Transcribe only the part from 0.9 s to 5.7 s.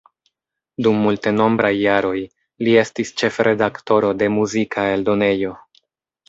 multenombraj jaroj, li estis ĉefredaktoro de muzika eldonejo.